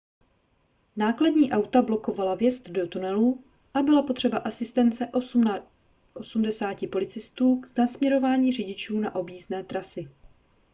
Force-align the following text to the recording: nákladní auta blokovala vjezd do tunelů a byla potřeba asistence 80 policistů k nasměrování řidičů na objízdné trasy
nákladní 0.95 1.51
auta 1.51 1.81
blokovala 1.81 2.35
vjezd 2.35 2.69
do 2.69 2.87
tunelů 2.87 3.43
a 3.73 3.81
byla 3.81 4.01
potřeba 4.01 4.37
asistence 4.37 5.07
80 6.13 6.77
policistů 6.91 7.61
k 7.61 7.77
nasměrování 7.77 8.51
řidičů 8.51 8.99
na 8.99 9.15
objízdné 9.15 9.63
trasy 9.63 10.09